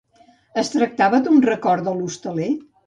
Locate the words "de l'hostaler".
1.91-2.53